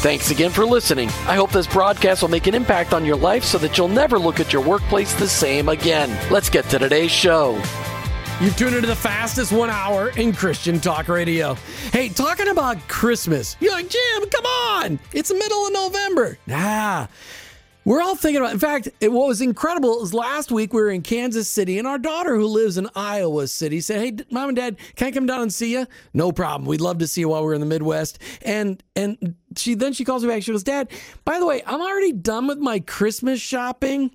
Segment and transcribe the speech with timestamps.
[0.00, 1.08] Thanks again for listening.
[1.26, 4.16] I hope this broadcast will make an impact on your life so that you'll never
[4.16, 6.16] look at your workplace the same again.
[6.30, 7.60] Let's get to today's show.
[8.40, 11.54] You've tuned into the fastest one hour in Christian talk radio.
[11.92, 13.56] Hey, talking about Christmas.
[13.58, 15.00] You're like, Jim, come on.
[15.12, 16.38] It's the middle of November.
[16.46, 17.08] Nah.
[17.88, 18.52] We're all thinking about.
[18.52, 21.88] In fact, it, what was incredible is last week we were in Kansas City, and
[21.88, 25.24] our daughter, who lives in Iowa City, said, "Hey, mom and dad, can I come
[25.24, 26.68] down and see you?" No problem.
[26.68, 28.18] We'd love to see you while we're in the Midwest.
[28.42, 30.42] And and she then she calls me back.
[30.42, 30.90] She goes, "Dad,
[31.24, 34.10] by the way, I'm already done with my Christmas shopping.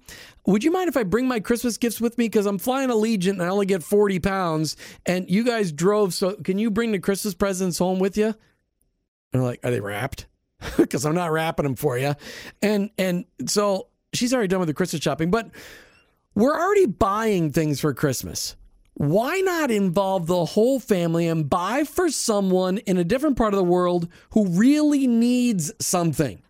[0.46, 2.26] Would you mind if I bring my Christmas gifts with me?
[2.26, 6.14] Because I'm flying Allegiant and I only get 40 pounds, and you guys drove.
[6.14, 8.36] So can you bring the Christmas presents home with you?"
[9.34, 10.28] And I'm like, "Are they wrapped?"
[10.78, 12.16] because I'm not wrapping them for you.
[12.62, 15.50] And and so she's already done with the Christmas shopping, but
[16.36, 18.56] we're already buying things for Christmas.
[18.96, 23.58] Why not involve the whole family and buy for someone in a different part of
[23.58, 26.42] the world who really needs something?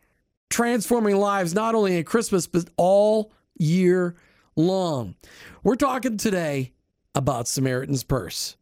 [0.50, 4.16] Transforming lives not only at Christmas, but all year
[4.56, 5.16] long.
[5.64, 6.73] We're talking today
[7.16, 8.58] about Samaritan's Purse.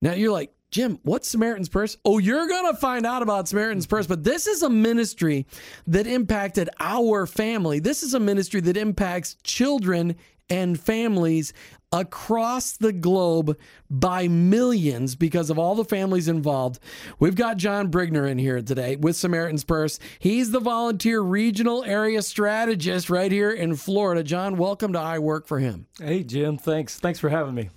[0.00, 1.96] Now you're like, Jim, what's Samaritan's Purse?
[2.04, 5.46] Oh, you're going to find out about Samaritan's Purse, but this is a ministry
[5.86, 7.80] that impacted our family.
[7.80, 10.16] This is a ministry that impacts children
[10.50, 11.54] and families
[11.90, 16.80] across the globe by millions because of all the families involved.
[17.18, 19.98] We've got Jon Brigner in here today with Samaritan's Purse.
[20.18, 24.22] He's the volunteer regional area strategist right here in Florida.
[24.22, 25.86] Jon, welcome to I Work for Him.
[25.98, 26.58] Hey, Jim.
[26.58, 26.98] Thanks.
[26.98, 27.70] Thanks for having me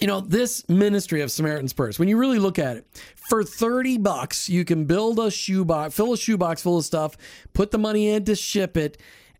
[0.00, 3.98] you know this ministry of samaritan's purse when you really look at it for 30
[3.98, 7.16] bucks you can build a shoebox fill a shoebox full of stuff
[7.52, 8.98] put the money in to ship it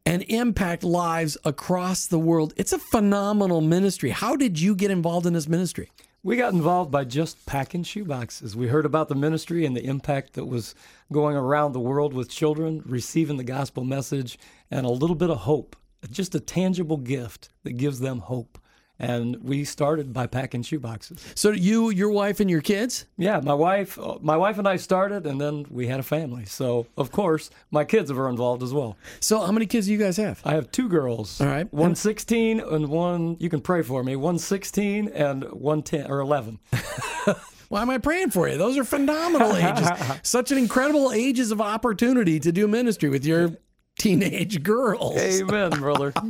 [0.08, 2.54] and impact lives across the world.
[2.56, 4.08] It's a phenomenal ministry.
[4.08, 5.90] How did you get involved in this ministry?
[6.22, 8.54] We got involved by just packing shoeboxes.
[8.54, 10.74] We heard about the ministry and the impact that was
[11.12, 14.38] going around the world with children receiving the gospel message
[14.70, 15.76] and a little bit of hope
[16.10, 18.58] just a tangible gift that gives them hope
[18.98, 21.20] and we started by packing shoeboxes.
[21.36, 23.06] So you, your wife, and your kids?
[23.16, 26.44] Yeah, my wife, my wife and I started, and then we had a family.
[26.44, 28.96] So of course, my kids were involved as well.
[29.20, 30.40] So how many kids do you guys have?
[30.44, 31.40] I have two girls.
[31.40, 33.36] All right, one and 16 and one.
[33.38, 34.16] You can pray for me.
[34.16, 36.58] One 16 and one ten or 11.
[37.68, 38.56] Why am I praying for you?
[38.56, 39.88] Those are phenomenal ages.
[40.22, 43.50] Such an incredible ages of opportunity to do ministry with your
[43.98, 45.18] teenage girls.
[45.18, 46.12] Amen, brother.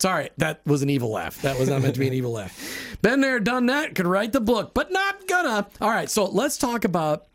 [0.00, 1.42] Sorry, that was an evil laugh.
[1.42, 2.98] That was not meant to be an evil laugh.
[3.02, 5.66] Been there, done that, could write the book, but not gonna.
[5.80, 7.26] All right, so let's talk about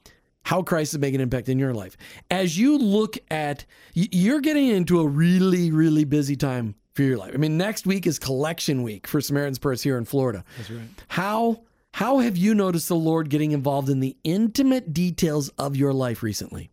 [0.43, 1.97] how Christ is making an impact in your life.
[2.29, 7.31] As you look at, you're getting into a really, really busy time for your life.
[7.33, 10.43] I mean, next week is collection week for Samaritan's Purse here in Florida.
[10.57, 10.81] That's right.
[11.09, 11.61] How
[11.93, 16.23] how have you noticed the Lord getting involved in the intimate details of your life
[16.23, 16.71] recently?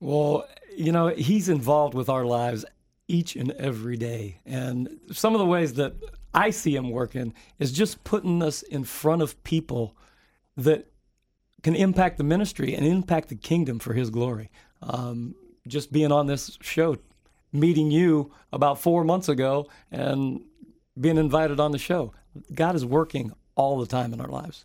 [0.00, 0.46] Well,
[0.76, 2.64] you know, He's involved with our lives
[3.08, 4.40] each and every day.
[4.46, 5.94] And some of the ways that
[6.32, 9.96] I see him working is just putting us in front of people
[10.56, 10.90] that
[11.62, 14.50] can impact the ministry and impact the kingdom for his glory.
[14.82, 15.34] Um,
[15.66, 16.96] just being on this show,
[17.52, 20.44] meeting you about four months ago, and
[21.00, 22.12] being invited on the show.
[22.52, 24.64] God is working all the time in our lives.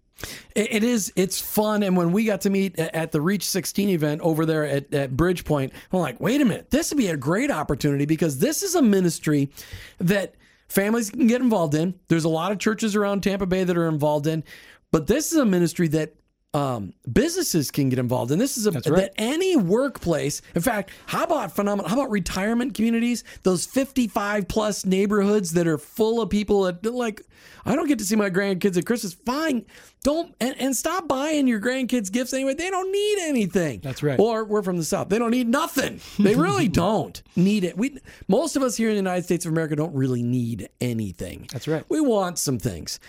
[0.55, 1.13] It is.
[1.15, 1.81] It's fun.
[1.83, 5.11] And when we got to meet at the Reach 16 event over there at, at
[5.11, 8.75] Bridgepoint, I'm like, wait a minute, this would be a great opportunity because this is
[8.75, 9.49] a ministry
[9.99, 10.35] that
[10.67, 11.97] families can get involved in.
[12.09, 14.43] There's a lot of churches around Tampa Bay that are involved in,
[14.91, 16.15] but this is a ministry that
[16.53, 18.83] um, businesses can get involved, and this is a, right.
[18.83, 20.41] that any workplace.
[20.55, 21.87] In fact, how about phenomenal?
[21.87, 23.23] How about retirement communities?
[23.43, 27.21] Those fifty-five plus neighborhoods that are full of people that like.
[27.65, 29.13] I don't get to see my grandkids at Christmas.
[29.13, 29.65] Fine,
[30.03, 32.55] don't and, and stop buying your grandkids gifts anyway.
[32.55, 33.81] They don't need anything.
[33.83, 34.19] That's right.
[34.19, 35.09] Or we're from the south.
[35.09, 35.99] They don't need nothing.
[36.17, 37.77] They really don't need it.
[37.77, 41.47] We most of us here in the United States of America don't really need anything.
[41.51, 41.83] That's right.
[41.89, 42.99] We want some things.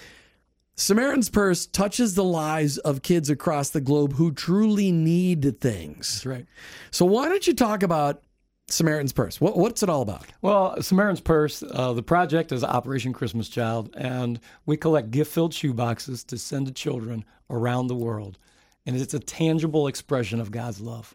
[0.80, 6.14] Samaritan's Purse touches the lives of kids across the globe who truly need things.
[6.14, 6.46] That's right.
[6.90, 8.22] So why don't you talk about
[8.68, 9.42] Samaritan's Purse?
[9.42, 10.24] What, what's it all about?
[10.40, 15.52] Well, Samaritan's Purse, uh, the project is Operation Christmas Child, and we collect gift filled
[15.52, 18.38] shoeboxes to send to children around the world.
[18.86, 21.14] And it's a tangible expression of God's love.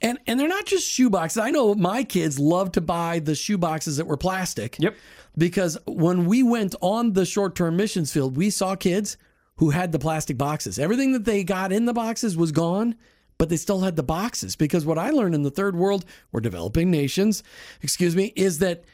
[0.00, 1.38] And and they're not just shoe boxes.
[1.38, 4.76] I know my kids love to buy the shoe boxes that were plastic.
[4.78, 4.96] Yep.
[5.36, 9.16] Because when we went on the short-term missions field, we saw kids
[9.56, 10.78] who had the plastic boxes.
[10.78, 12.96] Everything that they got in the boxes was gone,
[13.38, 14.56] but they still had the boxes.
[14.56, 17.42] Because what I learned in the third world or developing nations,
[17.82, 18.84] excuse me, is that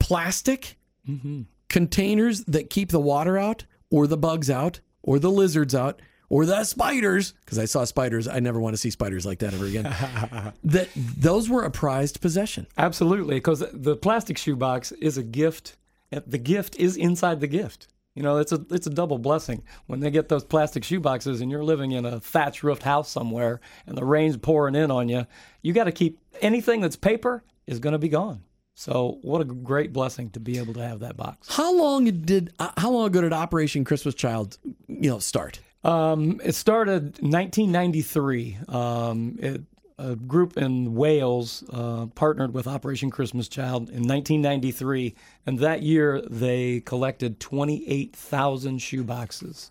[0.00, 0.76] plastic
[1.08, 1.42] mm-hmm.
[1.68, 6.00] containers that keep the water out or the bugs out or the lizards out
[6.34, 9.54] or the spiders because I saw spiders I never want to see spiders like that
[9.54, 9.84] ever again
[10.64, 15.76] that those were a prized possession Absolutely, because the plastic shoebox is a gift.
[16.10, 17.86] The gift is inside the gift.
[18.16, 21.50] You know, it's a it's a double blessing when they get those plastic shoeboxes and
[21.52, 25.26] you're living in a thatch roofed house somewhere and the rain's pouring in on you.
[25.62, 28.42] You got to keep anything that's paper is going to be gone.
[28.74, 31.48] So what a great blessing to be able to have that box.
[31.48, 34.58] how long did uh, how long ago did Operation Christmas Child
[34.88, 38.58] you know start Um, it started 1993.
[38.68, 39.62] Um, it,
[39.98, 45.14] a group in Wales uh, partnered with Operation Christmas Child in 1993,
[45.46, 49.70] and that year they collected 28,000 shoeboxes.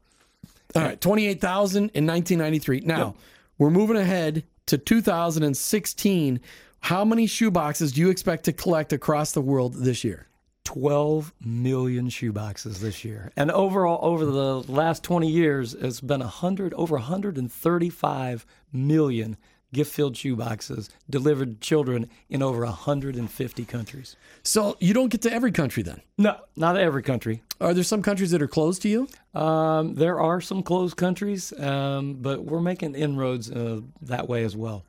[0.75, 3.13] all right 28,000 in 1993 now
[3.57, 6.39] we're moving ahead to 2016
[6.79, 10.27] how many shoe boxes do you expect to collect across the world this year
[10.63, 13.31] 12 million shoeboxes this year.
[13.35, 19.37] And overall, over the last 20 years, it's been 100, over 135 million
[19.73, 24.15] gift-filled shoeboxes delivered to children in over 150 countries.
[24.43, 27.41] so you don't get to every country then No, not every country.
[27.59, 31.51] are there some countries that are closed to you Um, there are some closed countries,
[31.59, 34.85] um, but we're making inroads uh, that way as well.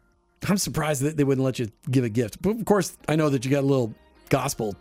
[0.47, 2.43] I'm surprised that they wouldn't let you give a gift.
[2.43, 3.95] But of course, I know that you got a little
[4.29, 4.77] gospel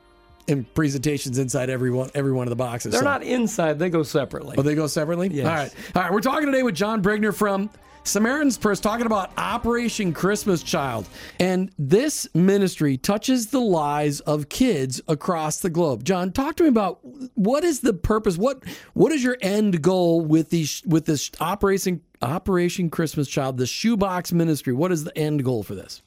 [0.48, 2.92] in presentations inside every one every one of the boxes.
[2.92, 4.56] They're so- not inside; they go separately.
[4.58, 5.30] Oh, they go separately?
[5.30, 5.48] Yes.
[5.48, 5.74] All right.
[5.96, 6.12] All right.
[6.12, 7.70] We're talking today with Jon Brigner from
[8.04, 11.08] Samaritan's Purse, talking about Operation Christmas Child.
[11.40, 16.04] And this ministry touches the lives of kids across the globe.
[16.04, 17.00] Jon, talk to me about
[17.36, 18.38] what is the purpose?
[18.38, 18.64] What
[18.94, 24.34] what is your end goal with these with this Operation Operation Christmas Child, the shoebox
[24.34, 24.74] ministry?
[24.74, 26.02] What is the end goal for this?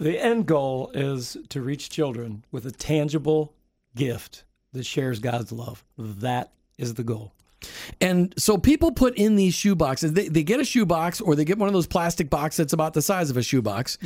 [0.00, 3.54] The end goal is to reach children with a tangible
[3.94, 5.84] gift that shares God's love.
[5.98, 7.32] That is the goal.
[8.00, 10.14] And so people put in these shoe boxes.
[10.14, 12.72] They, they get a shoe box or they get one of those plastic boxes that's
[12.72, 13.98] about the size of a shoe box.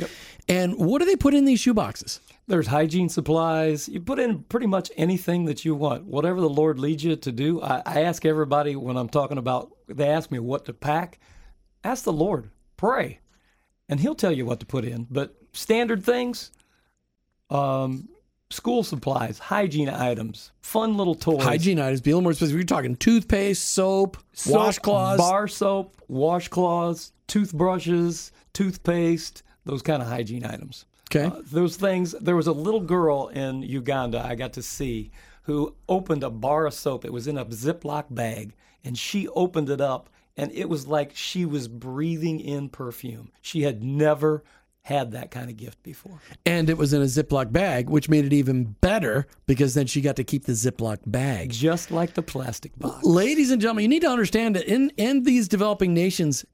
[0.47, 2.19] And what do they put in these shoe boxes?
[2.47, 3.89] There's hygiene supplies.
[3.89, 7.31] You put in pretty much anything that you want, whatever the Lord leads you to
[7.31, 7.61] do.
[7.61, 11.19] I, I ask everybody when I'm talking about, they ask me what to pack.
[11.83, 13.19] Ask the Lord, pray,
[13.89, 15.07] and He'll tell you what to put in.
[15.09, 16.51] But standard things,
[17.49, 18.09] um,
[18.49, 21.43] school supplies, hygiene items, fun little toys.
[21.43, 22.01] Hygiene items.
[22.01, 22.59] Be a little more specific.
[22.59, 25.17] We're talking toothpaste, soap, soap, washcloths.
[25.17, 30.85] bar soap, washcloths, toothbrushes, toothpaste, those kind of hygiene items.
[31.09, 31.25] Okay.
[31.25, 32.13] Uh, those things.
[32.19, 35.11] There was a little girl in Uganda I got to see
[35.43, 37.05] who opened a bar of soap.
[37.05, 41.15] It was in a Ziploc bag, and she opened it up, and it was like
[41.15, 43.31] she was breathing in perfume.
[43.41, 44.43] She had never
[44.87, 46.21] had that kind of gift before.
[46.45, 49.99] and it was in a Ziploc bag, which made it even better because then she
[49.99, 51.51] got to keep the Ziploc bag.
[51.51, 53.03] Just like the plastic box.
[53.03, 56.45] Ladies and gentlemen, you need to understand that in, in these developing nations,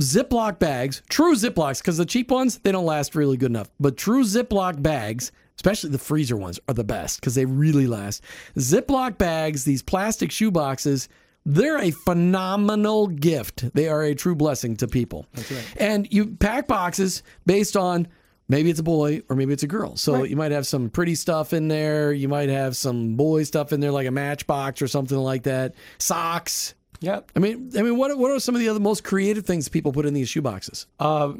[0.00, 3.70] Ziploc bags, true Ziplocs, because the cheap ones, they don't last really good enough.
[3.78, 8.24] But true Ziploc bags, especially the freezer ones, are the best because they really last.
[8.56, 11.10] Ziploc bags, these plastic shoe boxes,
[11.44, 13.74] they're a phenomenal gift.
[13.74, 15.26] They are a true blessing to people.
[15.34, 15.74] That's right.
[15.76, 18.08] And you pack boxes based on
[18.48, 19.96] maybe it's a boy or maybe it's a girl.
[19.96, 22.12] So you might have some pretty stuff in there.
[22.12, 25.74] You might have some boy stuff in there, like a matchbox or something like that.
[25.98, 26.74] Socks.
[27.00, 27.32] Yep.
[27.34, 29.92] I mean, I mean, what what are some of the other most creative things people
[29.92, 30.86] put in these shoe boxes?
[31.00, 31.32] Uh,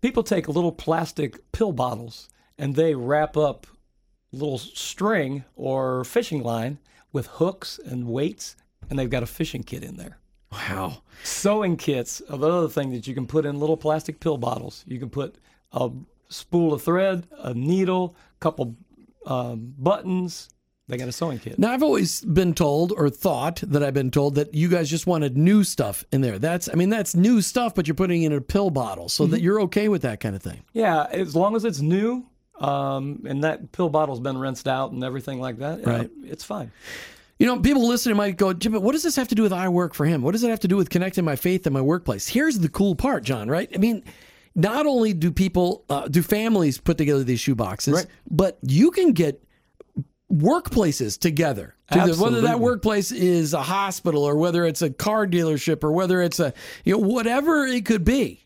[0.00, 3.66] people take little plastic pill bottles and they wrap up
[4.32, 6.78] little string or fishing line
[7.12, 8.56] with hooks and weights,
[8.92, 10.18] and they've got a fishing kit in there.
[10.52, 10.98] Wow.
[11.24, 14.84] Sewing kits are the other thing that you can put in little plastic pill bottles.
[14.86, 15.36] You can put
[15.72, 15.88] a
[16.28, 18.76] spool of thread, a needle, a couple
[19.24, 20.50] um, buttons.
[20.88, 21.58] They got a sewing kit.
[21.58, 25.06] Now, I've always been told or thought that I've been told that you guys just
[25.06, 26.38] wanted new stuff in there.
[26.38, 29.40] That's, I mean, that's new stuff, but you're putting in a pill bottle so that
[29.40, 30.64] you're okay with that kind of thing.
[30.74, 32.26] Yeah, as long as it's new
[32.60, 36.10] um, and that pill bottle's been rinsed out and everything like that, Right.
[36.24, 36.70] it's fine.
[37.42, 39.52] You know, people listening might go, Jim, but what does this have to do with
[39.52, 40.22] I work for him?
[40.22, 42.28] What does it have to do with connecting my faith and my workplace?
[42.28, 43.68] Here's the cool part, Jon, right?
[43.74, 44.04] I mean,
[44.54, 48.06] not only do people, uh, do families put together these shoe boxes, Right.
[48.30, 49.42] but you can get
[50.32, 51.74] workplaces together.
[51.90, 55.90] To the- whether that workplace is a hospital or whether it's a car dealership or
[55.90, 58.44] whether it's a, you know, whatever it could be.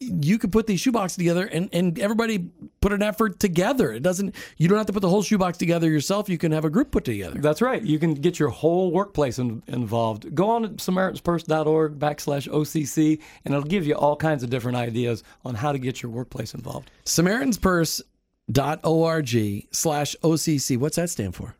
[0.00, 2.48] You could put these shoeboxes together and, and everybody
[2.80, 3.90] put an effort together.
[3.92, 6.28] It doesn't, you don't have to put the whole shoebox together yourself.
[6.28, 7.40] You can have a group put together.
[7.40, 7.82] That's right.
[7.82, 10.32] You can get your whole workplace in, involved.
[10.36, 15.24] Go on to SamaritansPurse.org backslash OCC, and it'll give you all kinds of different ideas
[15.44, 16.92] on how to get your workplace involved.
[17.04, 20.78] SamaritansPurse.org slash OCC.
[20.78, 21.56] What's that stand for?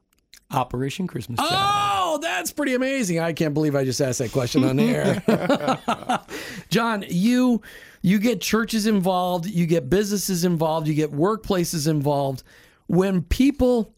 [0.51, 1.51] Operation Christmas Child.
[1.53, 3.21] Oh, that's pretty amazing.
[3.21, 5.23] I can't believe I just asked that question on the air.
[6.71, 7.61] Jon, you
[8.03, 12.43] you get churches involved, you get businesses involved, you get workplaces involved.
[12.87, 13.95] When people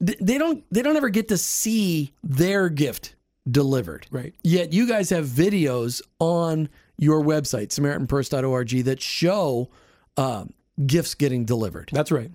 [0.00, 3.14] they don't they don't ever get to see their gift
[3.50, 4.06] delivered.
[4.10, 4.34] Right.
[4.42, 9.70] Yet you guys have videos on your website, SamaritanPurse.org, that show
[10.16, 10.52] um,
[10.86, 11.90] gifts getting delivered.
[11.92, 12.30] That's right.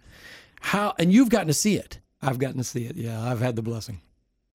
[0.61, 1.99] How and you've gotten to see it.
[2.21, 2.95] I've gotten to see it.
[2.95, 4.01] Yeah, I've had the blessing.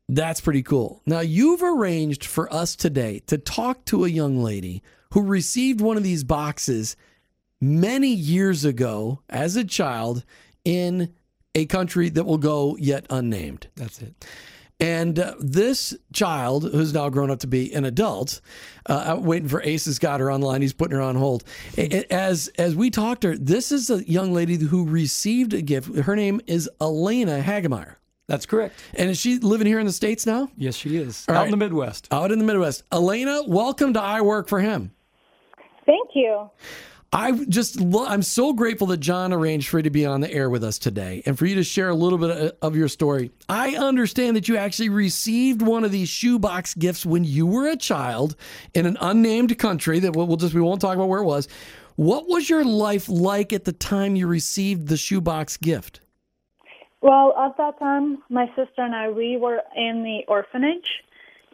[0.09, 1.01] That's pretty cool.
[1.07, 4.83] Now, you've arranged for us today to talk to a young lady
[5.15, 6.97] who received one of these boxes
[7.61, 10.25] many years ago as a child
[10.65, 11.13] in
[11.55, 13.69] a country that will go yet unnamed.
[13.77, 14.13] That's it.
[14.81, 18.41] And uh, this child, who's now grown up to be an adult,
[18.87, 20.63] uh, waiting for Ace's got her online.
[20.63, 21.45] He's putting her on hold.
[22.11, 25.95] As as we talked to her, this is a young lady who received a gift.
[25.95, 27.95] Her name is Elena Hagemeyer.
[28.27, 28.75] That's correct.
[28.95, 30.49] And is she living here in the States now?
[30.57, 31.25] Yes, she is.
[31.29, 31.45] All Out right.
[31.45, 32.09] in the Midwest.
[32.11, 32.83] out in the Midwest.
[32.91, 34.91] Elena, welcome to I Work for Him.
[35.87, 36.51] Thank you.
[37.15, 40.33] I just lo- I'm so grateful that Jon arranged for you to be on the
[40.33, 42.89] air with us today and for you to share a little bit of, of your
[42.89, 43.31] story.
[43.49, 47.77] I understand that you actually received one of these shoebox gifts when you were a
[47.77, 48.35] child
[48.75, 51.47] in an unnamed country that we'll we'll just we won't talk about where it was.
[51.95, 56.01] What was your life like at the time you received the shoebox gift?
[57.01, 60.89] Well, at that time, my sister and I, we were in the orphanage,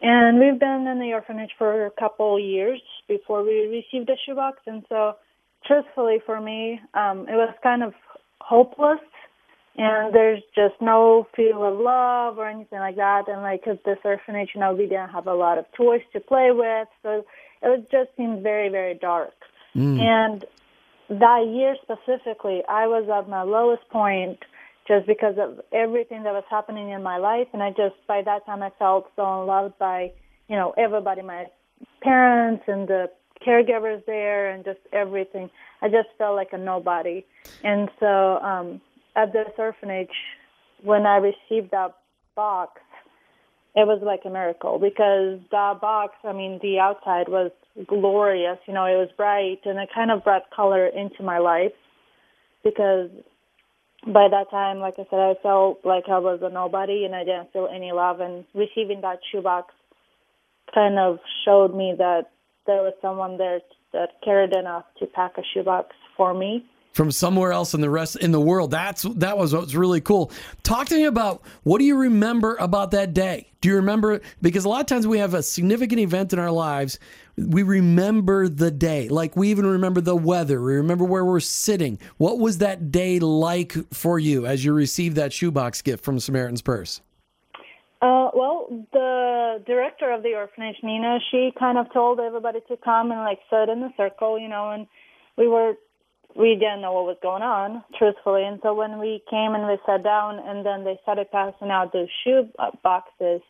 [0.01, 2.81] and we've been in the orphanage for a couple years
[3.15, 4.55] before we received the shoebox.
[4.65, 4.99] And so,
[5.65, 7.93] truthfully, for me, um, it was kind of
[8.39, 9.05] hopeless,
[9.77, 13.23] and there's just no feel of love or anything like that.
[13.27, 16.19] And like at this orphanage, you know, we didn't have a lot of toys to
[16.19, 17.09] play with, so
[17.63, 19.33] it was just seemed very, very dark.
[19.99, 20.45] And
[21.09, 24.39] that year specifically, I was at my lowest point
[24.87, 27.47] just because of everything that was happening in my life.
[27.53, 30.11] And I just, by that time, I felt so unloved by,
[30.49, 31.45] you know, everybody, my
[32.01, 33.09] parents and the
[33.45, 35.49] caregivers there and just everything.
[35.81, 37.25] I just felt like a nobody.
[37.63, 38.81] And so um,
[39.15, 40.09] at this orphanage,
[40.83, 41.95] when I received that
[42.35, 42.81] box,
[43.75, 47.51] it was like a miracle because that box, I mean, the outside was
[47.87, 48.57] glorious.
[48.67, 51.71] You know, it was bright and it kind of brought color into my life
[52.63, 53.09] because
[54.05, 57.23] by that time, like I said, I felt like I was a nobody and I
[57.23, 58.19] didn't feel any love.
[58.19, 59.73] And receiving that shoebox
[60.73, 62.31] kind of showed me that
[62.65, 63.59] there was someone there
[63.93, 66.65] that cared enough to pack a shoebox for me.
[66.93, 68.71] from somewhere else in the rest in the world.
[68.71, 70.31] That's that was what's really cool.
[70.63, 73.47] Talk to me about what do you remember about that day?
[73.61, 76.51] Do you remember because a lot of times we have a significant event in our
[76.51, 76.99] lives,
[77.37, 79.07] we remember the day.
[79.07, 80.61] Like we even remember the weather.
[80.61, 81.97] We remember where we're sitting.
[82.17, 86.61] What was that day like for you as you received that shoebox gift from Samaritan's
[86.61, 87.01] Purse?
[88.01, 93.11] Uh, well, the director of the orphanage, Nina, she kind of told everybody to come
[93.11, 94.87] and like sit in a circle, you know, and
[95.37, 95.73] we were,
[96.35, 98.43] we didn't know what was going on, truthfully.
[98.43, 101.93] And so when we came and we sat down and then they started passing out
[101.93, 102.49] those shoe
[102.83, 103.41] boxes,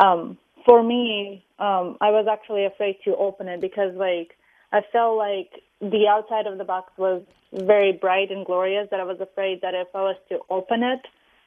[0.00, 4.36] um, for me, um, I was actually afraid to open it because like
[4.72, 9.04] I felt like the outside of the box was very bright and glorious that I
[9.04, 11.00] was afraid that if I was to open it,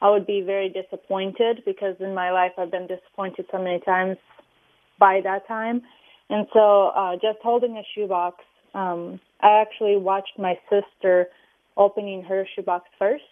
[0.03, 4.17] I would be very disappointed because in my life I've been disappointed so many times
[4.99, 5.81] by that time.
[6.29, 8.43] And so uh, just holding a shoebox,
[8.73, 11.27] um, I actually watched my sister
[11.77, 13.23] opening her shoebox first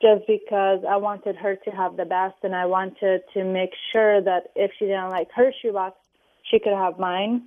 [0.00, 4.22] just because I wanted her to have the best and I wanted to make sure
[4.22, 5.96] that if she didn't like her shoebox,
[6.48, 7.42] she could have mine.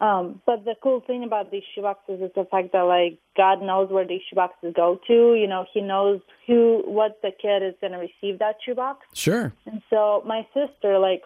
[0.00, 3.90] Um, but the cool thing about these shoeboxes is the fact that like God knows
[3.90, 5.34] where these shoeboxes go to.
[5.34, 9.04] You know, He knows who, what the kid is going to receive that shoebox.
[9.12, 9.52] Sure.
[9.66, 11.22] And so my sister, like,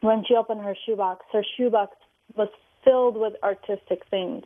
[0.00, 1.96] when she opened her shoebox, her shoebox
[2.36, 2.48] was
[2.84, 4.44] filled with artistic things.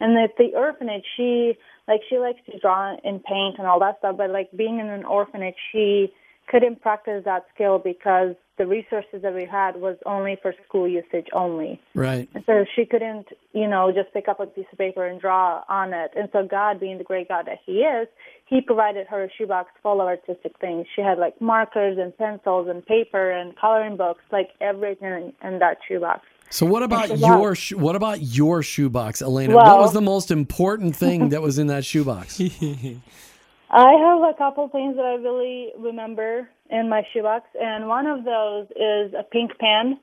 [0.00, 3.98] And at the orphanage, she like she likes to draw and paint and all that
[3.98, 4.16] stuff.
[4.16, 6.12] But like being in an orphanage, she
[6.48, 11.26] couldn't practice that skill because the resources that we had was only for school usage
[11.32, 11.80] only.
[11.94, 12.28] Right.
[12.34, 15.62] And so she couldn't, you know, just pick up a piece of paper and draw
[15.68, 16.10] on it.
[16.14, 18.08] And so God, being the great God that He is,
[18.46, 20.86] He provided her a shoebox full of artistic things.
[20.94, 25.78] She had like markers and pencils and paper and coloring books, like everything in that
[25.88, 26.20] shoebox.
[26.50, 27.56] So what about It's your lot.
[27.56, 29.54] sh- what about your shoebox, Elena?
[29.54, 32.38] what was the most important thing that was in that shoebox?
[33.74, 38.22] I have a couple things that I really remember in my shoebox, and one of
[38.22, 39.98] those is a pink pen,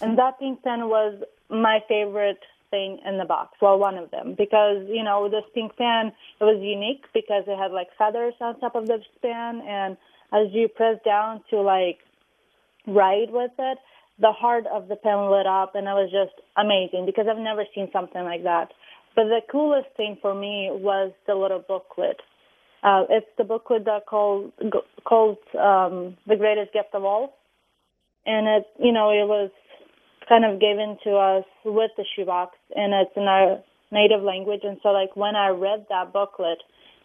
[0.00, 3.58] and that pink pen was my favorite thing in the box.
[3.60, 7.58] Well, one of them because you know this pink pen it was unique because it
[7.58, 9.98] had like feathers on top of the pen, and
[10.32, 11.98] as you press down to like
[12.86, 13.78] write with it,
[14.18, 17.64] the heart of the pen lit up, and it was just amazing because I've never
[17.74, 18.72] seen something like that.
[19.14, 22.16] But the coolest thing for me was the little booklet.
[22.82, 24.52] Uh, it's the booklet that called
[25.04, 27.36] called um, the greatest gift of all,
[28.24, 29.50] and it you know it was
[30.28, 33.60] kind of given to us with the shoebox, and it's in our
[33.90, 34.60] native language.
[34.64, 36.58] And so like when I read that booklet,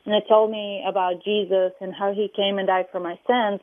[0.05, 3.59] and it told me about Jesus and how he came and died for my sins,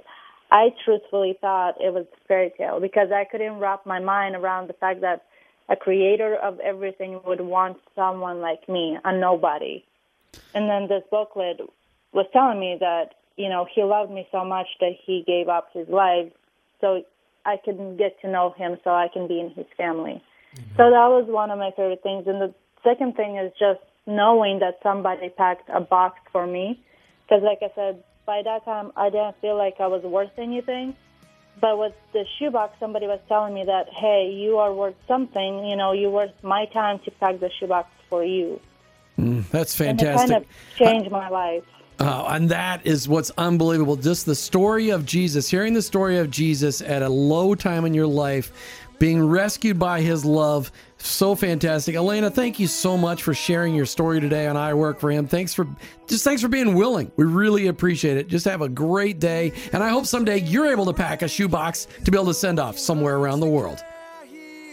[0.50, 4.68] I truthfully thought it was a fairy tale because I couldn't wrap my mind around
[4.68, 5.24] the fact that
[5.70, 9.82] a creator of everything would want someone like me, a nobody.
[10.54, 11.60] And then this booklet
[12.12, 15.68] was telling me that, you know, he loved me so much that he gave up
[15.72, 16.32] his life
[16.80, 17.02] so
[17.44, 20.22] I can get to know him so I can be in his family.
[20.54, 20.76] Mm-hmm.
[20.76, 22.26] So that was one of my favorite things.
[22.26, 22.54] And the
[22.84, 26.82] second thing is just knowing that somebody packed a box for me.
[27.24, 30.94] Because, like I said, by that time, I didn't feel like I was worth anything.
[31.60, 35.66] But with the shoebox, somebody was telling me that, hey, you are worth something.
[35.66, 38.60] You know, you're worth my time to pack the shoebox for you.
[39.18, 40.30] Mm, that's And fantastic.
[40.30, 41.64] it kind of changed my life.
[42.04, 43.94] Oh, and that is what's unbelievable.
[43.94, 47.94] Just the story of Jesus, hearing the story of Jesus at a low time in
[47.94, 48.50] your life,
[48.98, 50.72] being rescued by his love.
[50.98, 51.94] So fantastic.
[51.94, 55.28] Elena, thank you so much for sharing your story today on I Work for Him.
[55.28, 55.64] Thanks for
[56.08, 57.12] just thanks for being willing.
[57.14, 58.26] We really appreciate it.
[58.26, 59.52] Just have a great day.
[59.72, 62.58] And I hope someday you're able to pack a shoebox to be able to send
[62.58, 63.80] off somewhere around the world.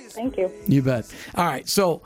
[0.10, 0.52] Thank you.
[0.68, 1.14] You bet.
[1.36, 1.70] All right.
[1.70, 2.02] So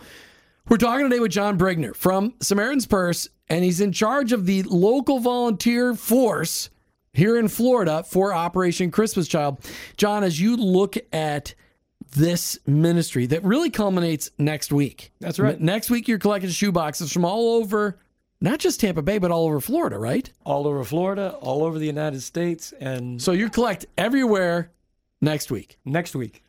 [0.70, 4.64] we're talking today with Jon Brigner from Samaritan's Purse, and he's in charge of the
[4.64, 6.70] local volunteer force
[7.14, 9.60] here in Florida for Operation Christmas Child.
[9.98, 11.54] Jon, as you look at
[12.16, 15.12] this ministry that really culminates next week.
[15.20, 15.60] That's right.
[15.60, 18.00] Next week, you're collecting shoe boxes from all over,
[18.40, 20.30] not just Tampa Bay, but all over Florida, right?
[20.46, 24.72] all over Florida, all over the United States, and So you collect everywhere
[25.22, 25.78] next week.
[25.86, 26.44] next week.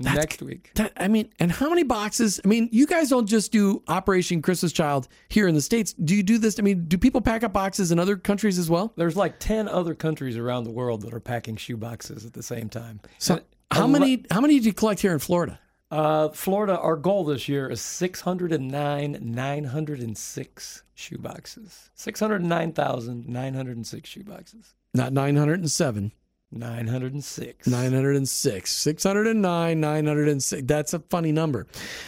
[0.00, 0.70] That's- next week.
[0.74, 2.40] That, I mean, and how many boxes?
[2.44, 5.92] I mean, you guys don't just do Operation Christmas Child here in the States.
[5.92, 6.58] Do you do this?
[6.58, 8.92] I mean, do people pack up boxes in other countries as well?
[8.96, 12.42] There's like 10 other countries around the world that are packing shoe boxes at the
[12.42, 13.00] same time.
[13.18, 15.60] So And- how and many how many do you collect here in Florida?
[15.92, 21.90] Uh, Florida, our goal this year is 609, 906 shoe boxes.
[21.94, 24.74] 609,906 shoe boxes.
[24.94, 26.12] Not 907,
[26.52, 27.66] 906.
[27.66, 30.62] 906, 609, 906.
[30.66, 31.66] That's a funny number.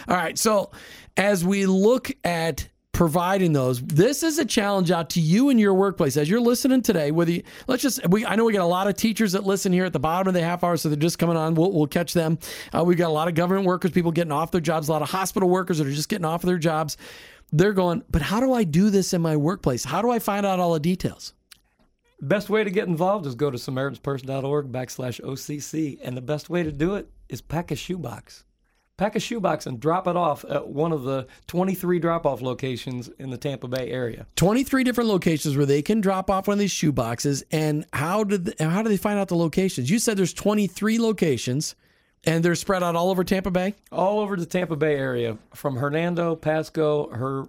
[0.09, 0.37] All right.
[0.37, 0.73] So
[1.17, 5.75] as we look at providing those, this is a challenge out to you in your
[5.75, 6.17] workplace.
[6.17, 8.89] As you're listening today, whether you, let's just, we, I know we got a lot
[8.89, 11.19] of teachers that listen here at the bottom of the half hour, so they're just
[11.19, 11.55] coming on.
[11.55, 12.39] We'll, we'll catch them.
[12.73, 15.03] Uh, we've got a lot of government workers, people getting off their jobs, a lot
[15.03, 16.97] of hospital workers that are just getting off of their jobs.
[17.53, 19.85] They're going, but how do I do this in my workplace?
[19.85, 21.35] How do I find out all the details?
[22.23, 25.99] Best way to get involved is go to SamaritansPurse.org backslash OCC.
[26.05, 28.45] And the best way to do it is pack a shoebox.
[28.97, 33.09] Pack a shoebox and drop it off at one of the 23 drop off locations
[33.19, 34.29] in the Tampa Bay area.
[34.37, 37.43] 23 different locations where they can drop off one of these shoeboxes.
[37.51, 41.01] and how did they, how do they find out the locations you said there's 23
[41.01, 41.75] locations
[42.23, 45.75] and they're spread out all over tampa bay All over the Tampa Bay area, from
[45.77, 47.47] Hernando, Pasco, her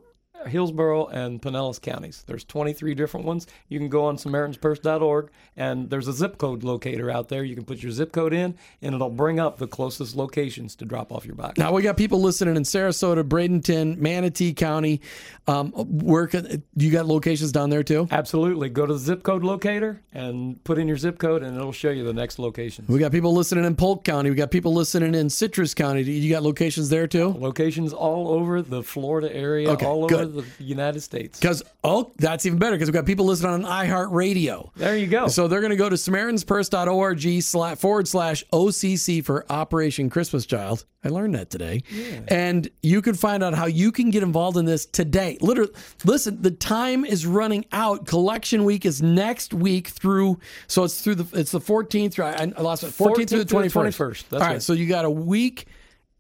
[0.47, 2.23] Hillsborough, and Pinellas counties.
[2.27, 3.47] There's 23 different ones.
[3.69, 7.43] You can go on SamaritansPurse.org, and there's a zip code locator out there.
[7.43, 10.85] You can put your zip code in, and it'll bring up the closest locations to
[10.85, 11.57] drop off your box.
[11.57, 15.01] Now we got people listening in Sarasota, Bradenton, Manatee County.
[15.47, 18.07] Um, where can, you got locations down there too?
[18.11, 18.69] Absolutely.
[18.69, 21.89] Go to the zip code locator and put in your zip code, and it'll show
[21.89, 22.85] you the next location.
[22.87, 24.29] We got people listening in Polk County.
[24.29, 26.03] We got people listening in Citrus County.
[26.03, 27.29] Do you got locations there too?
[27.29, 30.32] Locations all over the Florida area, Okay, all good.
[30.37, 31.39] Over the United States.
[31.39, 34.71] Because oh, that's even better because we've got people listening on iHeartRadio.
[34.75, 35.27] There you go.
[35.27, 40.85] So they're going to go to SamaritansPurse.org forward slash OCC for Operation Christmas Child.
[41.03, 41.83] I learned that today.
[42.29, 45.37] And you can find out how you can get involved in this today.
[45.41, 45.73] Literally,
[46.05, 48.05] listen, the time is running out.
[48.05, 52.45] Collection week is next week through, so it's through the, it's the 14th, through, I
[52.61, 53.71] lost it, 14th, through the 14th 21st.
[53.71, 54.61] through the 21st, that's All right, right.
[54.61, 55.67] so you got a week,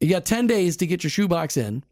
[0.01, 1.83] you got 10 days to get your shoebox in,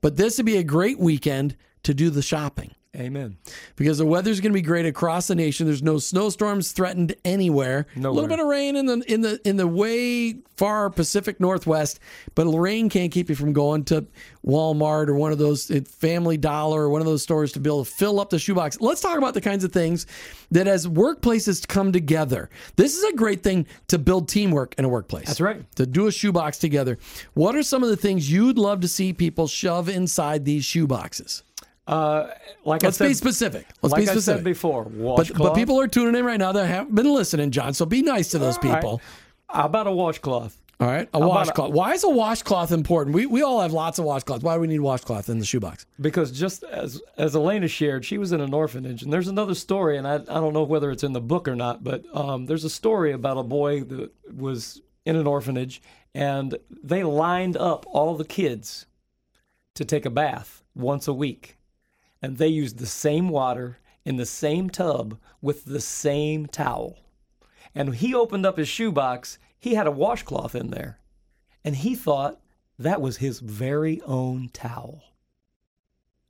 [0.00, 1.56] but this would be a great weekend
[1.86, 3.36] to do the shopping Amen.
[3.76, 5.66] because the weather's going to be great across the nation.
[5.66, 7.86] There's no snowstorms threatened anywhere.
[7.94, 12.00] A little bit of rain in the in the in the way far Pacific Northwest,
[12.34, 14.04] but rain can't keep you from going to
[14.44, 17.70] Walmart or one of those uh, Family Dollar or one of those stores to be
[17.70, 18.80] able to fill up the shoebox.
[18.80, 20.06] Let's talk about the kinds of things
[20.50, 22.50] that as workplaces come together.
[22.74, 25.26] This is a great thing to build teamwork in a workplace.
[25.26, 25.64] That's right.
[25.76, 26.98] To do a shoebox together.
[27.34, 31.42] What are some of the things you'd love to see people shove inside these shoeboxes?
[31.86, 32.30] Uh,
[32.64, 33.66] like Let's I said, be specific.
[33.80, 34.38] Let's like be I specific.
[34.38, 37.74] said before, But, but people are tuning in right now that haven't been listening, Jon.
[37.74, 38.74] So be nice to those All right.
[38.80, 39.00] people.
[39.48, 40.60] How about a washcloth?
[40.78, 41.08] All right.
[41.14, 41.70] A washcloth.
[41.72, 43.14] Why is a washcloth important?
[43.14, 44.42] We, we all have lots of washcloths.
[44.42, 45.86] Why do we need washcloth in the shoebox?
[46.00, 49.96] Because just as as Elena shared, she was in an orphanage, and there's another story,
[49.96, 52.64] and I, I don't know whether it's in the book or not, but um, there's
[52.64, 55.80] a story about a boy that was in an orphanage,
[56.14, 58.84] and they lined up all the kids
[59.76, 61.55] to take a bath once a week,
[62.26, 66.98] and they used the same water in the same tub with the same towel.
[67.72, 70.98] And he opened up his shoebox, he had a washcloth in there,
[71.64, 72.40] and he thought
[72.80, 75.04] that was his very own towel.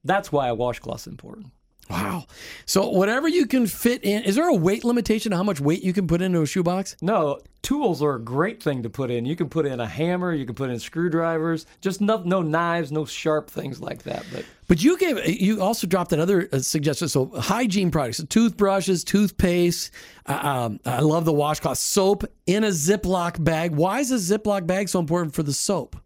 [0.05, 1.53] That's why a washcloth's important.
[1.89, 2.25] Wow.
[2.65, 5.83] So whatever you can fit in, is there a weight limitation on how much weight
[5.83, 6.97] you can put into a shoebox?
[7.01, 9.25] No, tools are a great thing to put in.
[9.25, 12.91] You can put in a hammer, you can put in screwdrivers, just no, no knives,
[12.91, 14.25] no sharp things like that.
[14.33, 17.09] But But you gave you also dropped another uh, suggestion.
[17.09, 19.93] So hygiene products, toothbrushes, toothpaste.
[20.27, 21.79] Uh, um, I love the washcloth.
[21.79, 23.73] Soap in a Ziploc bag.
[23.73, 25.97] Why is a Ziploc bag so important for the soap?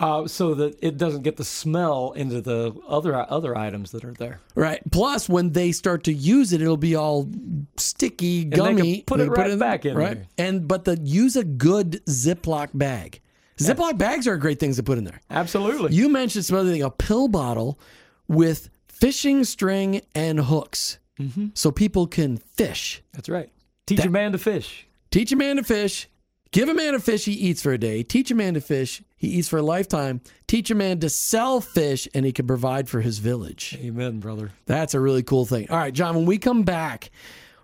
[0.00, 4.14] Uh, so that it doesn't get the smell into the other other items that are
[4.14, 4.40] there.
[4.54, 4.80] Right.
[4.90, 7.28] Plus, when they start to use it, it'll be all
[7.76, 9.02] sticky, gummy.
[9.02, 10.16] put it right back in right.
[10.16, 10.26] there.
[10.38, 13.20] And but the use a good Ziploc bag.
[13.58, 15.20] Ziploc bags are great things to put in there.
[15.28, 15.94] Absolutely.
[15.94, 17.78] You mentioned some other thing, a pill bottle
[18.26, 21.48] with fishing string and hooks, Mm-hmm.
[21.52, 23.02] so people can fish.
[23.12, 23.50] That's right.
[23.86, 24.86] Teach a man to fish.
[25.10, 26.08] Teach a man to fish.
[26.52, 28.02] Give a man a fish he eats for a day.
[28.02, 30.20] Teach a man to fish he eats for a lifetime.
[30.48, 33.78] Teach a man to sell fish and he can provide for his village.
[33.80, 34.50] Amen, brother.
[34.66, 35.70] That's a really cool thing.
[35.70, 37.12] All right, Jon, when we come back,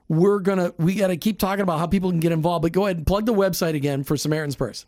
[0.09, 2.70] we're going to we got to keep talking about how people can get involved, but
[2.70, 4.87] go ahead and plug the website again for Samaritan's Purse.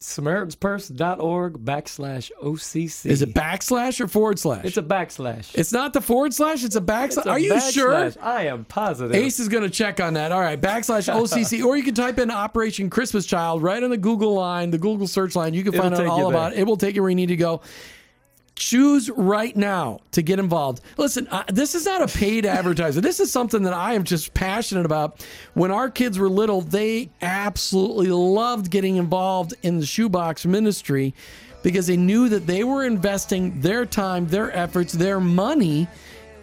[0.00, 3.06] SamaritansPurse.org backslash OCC.
[3.06, 4.64] Is it backslash or forward slash?
[4.64, 5.50] It's a backslash.
[5.56, 7.18] It's not the forward slash, it's a backslash.
[7.18, 8.12] It's a Are you sure?
[8.22, 9.16] I am positive.
[9.16, 10.30] Ace is going to check on that.
[10.30, 13.96] All right, backslash OCC, or you can type in Operation Christmas Child right on the
[13.96, 15.52] Google line, the Google search line.
[15.52, 16.60] You can It'll find out all about it.
[16.60, 17.60] It will take you where you need to go.
[18.58, 20.82] Choose right now to get involved.
[20.96, 23.04] Listen, uh, this is not a paid advertisement.
[23.04, 25.24] This is something that I am just passionate about.
[25.54, 31.14] When our kids were little, they absolutely loved getting involved in the shoebox ministry
[31.62, 35.86] because they knew that they were investing their time, their efforts, their money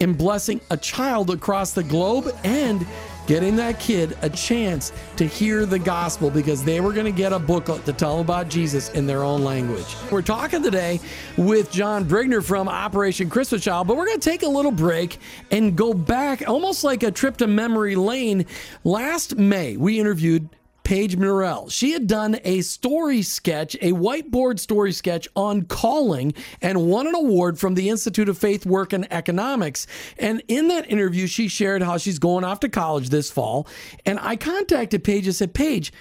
[0.00, 2.86] in blessing a child across the globe and
[3.26, 7.32] getting that kid a chance to hear the gospel because they were going to get
[7.32, 9.96] a booklet to tell about Jesus in their own language.
[10.10, 11.00] We're talking today
[11.36, 15.18] with Jon Brigner from Operation Christmas Child, but we're going to take a little break
[15.50, 18.46] and go back almost like a trip to memory lane.
[18.84, 20.48] Last May, we interviewed
[20.86, 21.68] Paige Murrell.
[21.68, 27.16] She had done a story sketch, a whiteboard story sketch on calling, and won an
[27.16, 29.88] award from the Institute of Faith Work and Economics.
[30.16, 33.66] And in that interview, she shared how she's going off to college this fall.
[34.06, 35.92] And I contacted Paige and said, Paige,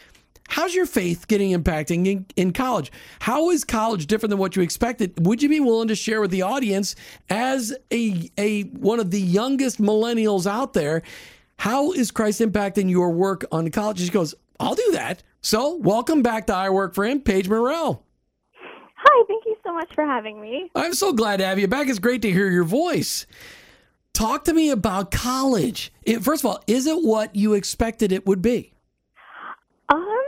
[0.49, 2.91] How's your faith getting impacting in, in college?
[3.17, 5.25] How is college different than what you expected?
[5.25, 6.95] Would you be willing to share with the audience
[7.31, 11.01] as a, a one of the youngest millennials out there?
[11.57, 13.99] How is Christ impacting your work on college?
[13.99, 15.23] She goes, I'll do that.
[15.41, 18.03] So, welcome back to I Work for Him, Paige Murrell.
[18.97, 20.71] Hi, thank you so much for having me.
[20.73, 21.87] I'm so glad to have you back.
[21.87, 23.27] It's great to hear your voice.
[24.13, 25.91] Talk to me about college.
[26.03, 28.73] It, first of all, is it what you expected it would be?
[29.89, 30.23] Um,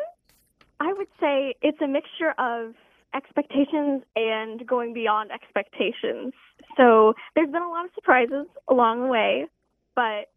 [0.79, 2.75] I would say it's a mixture of
[3.15, 6.33] expectations and going beyond expectations.
[6.75, 9.47] So there's been a lot of surprises along the way,
[9.95, 10.29] but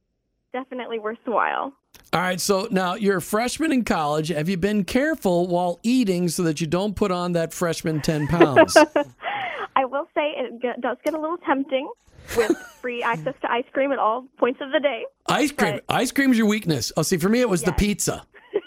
[0.53, 1.75] definitely worth the while.
[2.13, 4.29] All right, so now you're a freshman in college.
[4.29, 8.27] Have you been careful while eating so that you don't put on that freshman 10
[8.27, 8.77] pounds?
[9.77, 11.89] I will say it does get a little tempting
[12.37, 15.07] with free access to ice cream at all points of the day.
[15.29, 15.75] Ice cream.
[15.87, 16.91] But- Ice cream is your weakness.
[16.97, 18.27] Oh, see, for me, it was the pizza.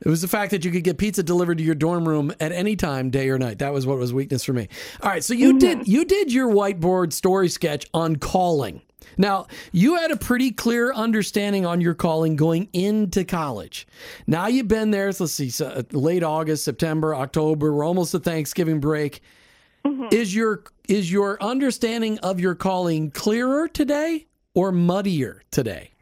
[0.00, 2.52] it was the fact that you could get pizza delivered to your dorm room at
[2.52, 3.60] any time, day or night.
[3.60, 4.68] That was what was weakness for me.
[5.02, 5.58] All right, so you mm-hmm.
[5.58, 8.82] did you did your whiteboard story sketch on calling.
[9.16, 13.86] Now, you had a pretty clear understanding on your calling going into college.
[14.26, 18.18] Now you've been there, let's see, so, uh, late August, September, October, we're almost to
[18.18, 19.22] Thanksgiving break.
[20.10, 25.92] Is your is your understanding of your calling clearer today or muddier today?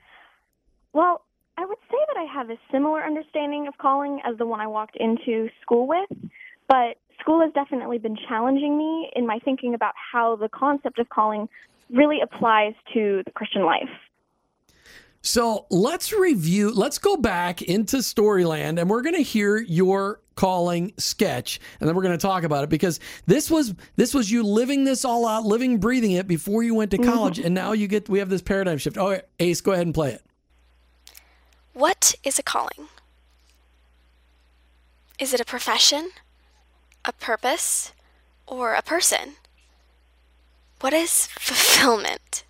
[0.93, 1.23] Well,
[1.59, 4.67] I would say that I have a similar understanding of calling as the one I
[4.67, 6.31] walked into school with,
[6.69, 11.09] but school has definitely been challenging me in my thinking about how the concept of
[11.11, 11.49] calling
[11.91, 13.89] really applies to the Christian life.
[15.21, 20.93] So let's review, let's go back into Storyland and we're going to hear your calling
[20.99, 24.45] sketch and then we're going to talk about it because this was this was you
[24.45, 27.11] living this all out living breathing it before you went to mm-hmm.
[27.11, 29.95] college and now you get we have this paradigm shift oh ace go ahead and
[29.95, 30.23] play it
[31.79, 32.89] What is a calling?
[35.21, 36.11] Is it a profession,
[37.05, 37.93] a purpose,
[38.49, 39.37] or a person?
[40.81, 42.45] What is fulfillment?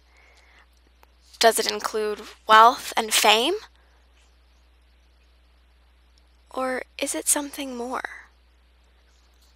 [1.39, 3.55] Does it include wealth and fame?
[6.51, 8.29] Or is it something more?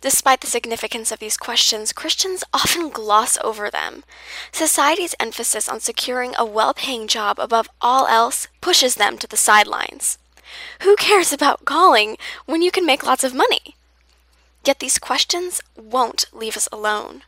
[0.01, 4.05] Despite the significance of these questions, Christians often gloss over them.
[4.53, 9.37] Society's emphasis on securing a well paying job above all else pushes them to the
[9.37, 10.17] sidelines.
[10.81, 13.77] Who cares about calling when you can make lots of money?
[14.65, 17.23] Yet these questions won't leave us alone.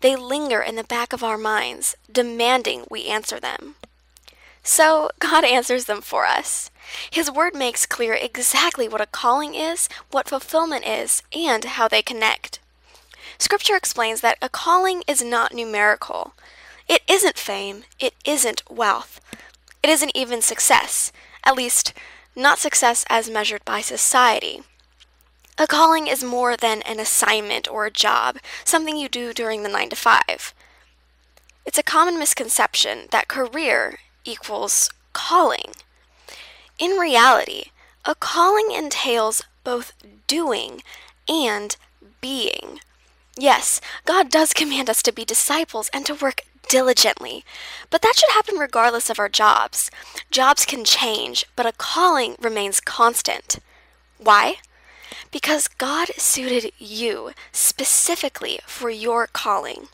[0.00, 3.76] They linger in the back of our minds, demanding we answer them.
[4.62, 6.70] So, God answers them for us.
[7.10, 12.02] His word makes clear exactly what a calling is, what fulfillment is, and how they
[12.02, 12.60] connect.
[13.38, 16.34] Scripture explains that a calling is not numerical.
[16.88, 19.20] It isn't fame, it isn't wealth.
[19.82, 21.12] It isn't even success,
[21.44, 21.92] at least,
[22.36, 24.62] not success as measured by society.
[25.56, 29.68] A calling is more than an assignment or a job, something you do during the
[29.68, 30.52] 9 to 5.
[31.64, 35.72] It's a common misconception that career equals calling.
[36.78, 37.66] In reality,
[38.04, 39.92] a calling entails both
[40.26, 40.82] doing
[41.28, 41.76] and
[42.20, 42.80] being.
[43.38, 47.44] Yes, God does command us to be disciples and to work diligently,
[47.90, 49.90] but that should happen regardless of our jobs.
[50.30, 53.58] Jobs can change, but a calling remains constant.
[54.18, 54.56] Why?
[55.30, 59.88] Because God suited you specifically for your calling.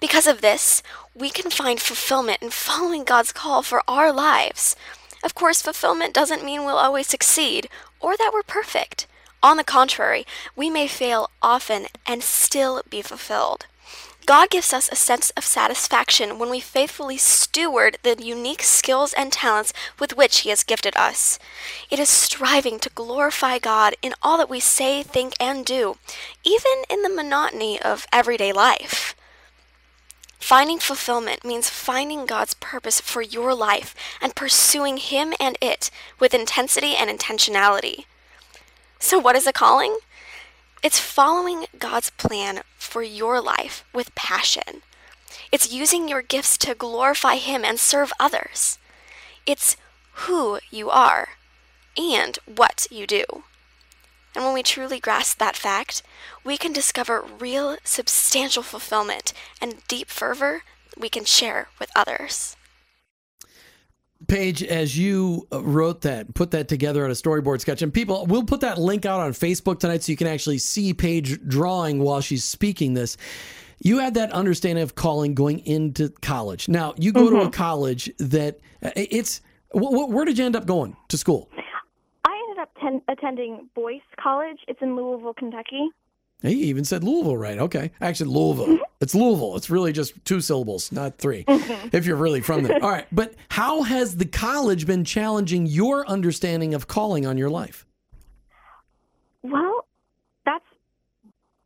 [0.00, 0.82] Because of this,
[1.14, 4.76] we can find fulfillment in following God's call for our lives.
[5.24, 7.68] Of course, fulfillment doesn't mean we'll always succeed
[8.00, 9.06] or that we're perfect.
[9.42, 13.66] On the contrary, we may fail often and still be fulfilled.
[14.26, 19.32] God gives us a sense of satisfaction when we faithfully steward the unique skills and
[19.32, 21.38] talents with which He has gifted us.
[21.90, 25.98] It is striving to glorify God in all that we say, think, and do,
[26.42, 29.14] even in the monotony of everyday life.
[30.40, 36.34] Finding fulfillment means finding God's purpose for your life and pursuing Him and it with
[36.34, 38.06] intensity and intentionality.
[38.98, 39.98] So, what is a calling?
[40.82, 44.82] It's following God's plan for your life with passion.
[45.52, 48.78] It's using your gifts to glorify Him and serve others.
[49.44, 49.76] It's
[50.24, 51.30] who you are
[51.96, 53.24] and what you do.
[54.34, 56.02] And when we truly grasp that fact,
[56.44, 60.62] we can discover real, substantial fulfillment and deep fervor
[60.98, 62.55] we can share with others.
[64.28, 68.26] Paige, as you uh, wrote that, put that together on a storyboard sketch, and people,
[68.26, 72.00] we'll put that link out on Facebook tonight so you can actually see Paige drawing
[72.00, 73.16] while she's speaking this.
[73.78, 76.68] You had that understanding of calling going into college.
[76.68, 79.42] Now, you go to a college that uh, it's,
[79.74, 81.50] wh- wh- where did you end up going to school?
[82.24, 84.58] I ended up ten- attending Boyce College.
[84.66, 85.88] It's in Louisville, Kentucky.
[86.42, 87.58] He even said Louisville, right?
[87.58, 87.90] Okay.
[88.00, 88.66] Actually, Louisville.
[88.66, 88.82] Mm-hmm.
[89.00, 89.56] It's Louisville.
[89.56, 91.88] It's really just two syllables, not 3 mm-hmm.
[91.92, 92.82] if you're really from there.
[92.82, 93.06] All right.
[93.12, 97.86] But how has the college been challenging your understanding of calling on your life?
[99.42, 99.86] Well,
[100.44, 100.64] that's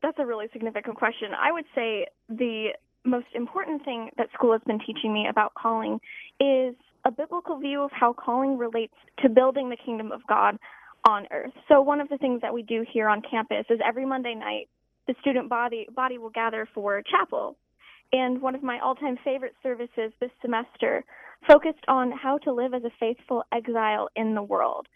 [0.03, 1.31] that's a really significant question.
[1.39, 2.69] I would say the
[3.05, 6.01] most important thing that school has been teaching me about calling
[6.39, 10.59] is a biblical view of how calling relates to building the kingdom of God
[11.09, 11.53] on earth.
[11.69, 14.69] So one of the things that we do here on campus is every Monday night
[15.07, 17.57] the student body body will gather for chapel.
[18.13, 21.05] And one of my all-time favorite services this semester
[21.47, 24.87] focused on how to live as a faithful exile in the world.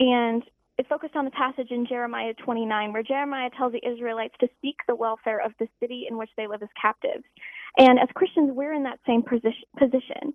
[0.00, 0.42] And
[0.78, 4.76] it focused on the passage in Jeremiah 29, where Jeremiah tells the Israelites to seek
[4.88, 7.24] the welfare of the city in which they live as captives.
[7.78, 10.34] And as Christians, we're in that same position.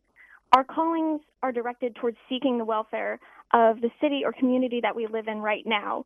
[0.53, 3.19] Our callings are directed towards seeking the welfare
[3.53, 6.05] of the city or community that we live in right now.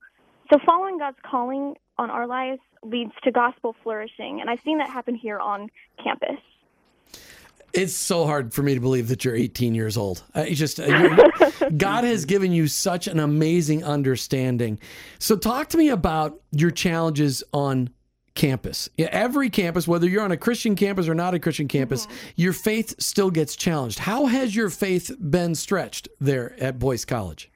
[0.52, 4.42] So, following God's calling on our lives leads to gospel flourishing.
[4.42, 5.70] And I've seen that happen here on
[6.04, 6.40] campus.
[7.74, 10.24] It's so hard for me to believe that you're 18 years old.
[10.36, 11.30] It's just uh,
[11.78, 14.78] God has given you such an amazing understanding.
[15.18, 17.90] So talk to me about your challenges on
[18.36, 18.90] campus.
[18.98, 22.28] Every campus, whether you're on a Christian campus or not a Christian campus, mm-hmm.
[22.36, 24.00] your faith still gets challenged.
[24.00, 27.52] How has your faith been stretched there at Boyce College?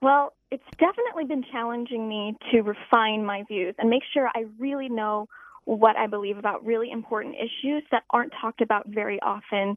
[0.00, 4.88] Well, it's definitely been challenging me to refine my views and make sure I really
[4.88, 5.28] know
[5.64, 9.76] what I believe about really important issues that aren't talked about very often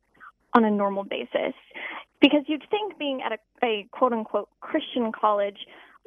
[0.54, 1.54] on a normal basis.
[2.22, 5.58] Because you'd think being at a, a quote unquote Christian college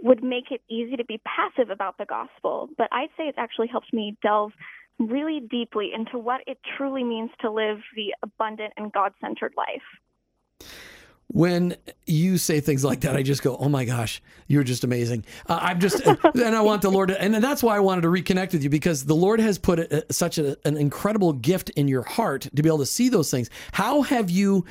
[0.03, 3.69] would make it easy to be passive about the gospel, but I'd say it's actually
[3.69, 4.53] helped me delve
[4.99, 9.83] really deeply into what it truly means to live the abundant and God centered life
[11.35, 11.77] when
[12.07, 15.59] you say things like that, I just go, "Oh my gosh, you're just amazing." Uh,
[15.61, 16.19] I'm just, and
[16.55, 19.05] I want the Lord, to, and that's why I wanted to reconnect with you because
[19.05, 22.69] the Lord has put a, such a, an incredible gift in your heart to be
[22.69, 23.51] able to see those things.
[23.73, 24.65] How have you?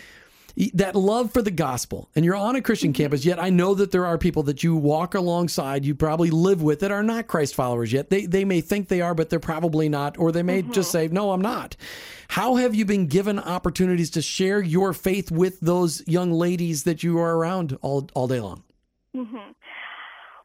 [0.74, 3.04] That love for the gospel and you're on a Christian mm-hmm.
[3.04, 6.62] campus, yet I know that there are people that you walk alongside, you probably live
[6.62, 8.10] with that are not Christ followers yet.
[8.10, 10.72] They, they may think they are, but they're probably not, or they may mm-hmm.
[10.72, 11.76] just say, no, I'm not.
[12.28, 17.04] How have you been given opportunities to share your faith with those young ladies that
[17.04, 18.64] you are around all, all day long?
[19.16, 19.38] Mm-hmm.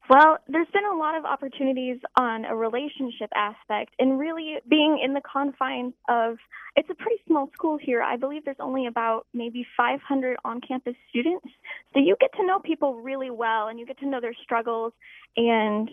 [0.08, 5.12] Well, there's been a lot of opportunities on a relationship aspect and really being in
[5.12, 6.38] the confines of
[6.76, 8.02] it's a pretty small school here.
[8.02, 11.46] I believe there's only about maybe 500 on campus students.
[11.92, 14.94] So you get to know people really well and you get to know their struggles
[15.36, 15.90] and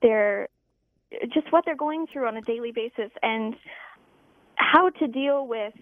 [0.00, 0.48] their
[1.34, 3.54] just what they're going through on a daily basis and
[4.54, 5.74] how to deal with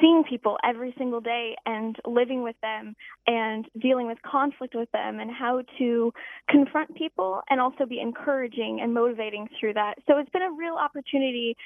[0.00, 2.94] seeing people every single day and living with them
[3.26, 6.12] and dealing with conflict with them and how to
[6.48, 9.94] confront people and also be encouraging and motivating through that.
[10.06, 11.56] So it's been a real opportunity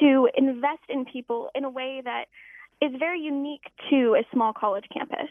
[0.00, 2.24] to invest in people in a way that
[2.82, 5.30] is very unique to a small college campus.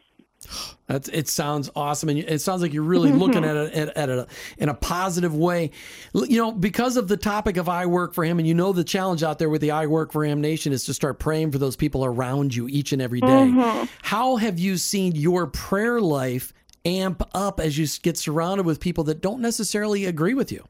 [0.88, 4.10] That's, it sounds awesome, and it sounds like you're really looking at it at, at
[4.10, 4.28] it
[4.58, 5.72] in a positive way.
[6.14, 8.84] You know, because of the topic of I work for him, and you know the
[8.84, 11.58] challenge out there with the I work for him nation is to start praying for
[11.58, 13.28] those people around you each and every day.
[13.28, 13.86] Mm-hmm.
[14.02, 16.54] How have you seen your prayer life
[16.86, 20.66] amp up as you get surrounded with people that don't necessarily agree with you?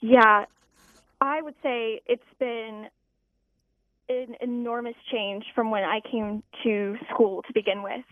[0.00, 0.44] Yeah,
[1.20, 2.88] I would say it's been
[4.08, 8.04] an enormous change from when I came to school to begin with.